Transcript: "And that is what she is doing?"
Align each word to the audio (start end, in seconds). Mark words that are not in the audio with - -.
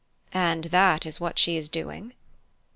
"And 0.33 0.63
that 0.63 1.05
is 1.05 1.19
what 1.19 1.37
she 1.37 1.57
is 1.57 1.69
doing?" 1.69 2.13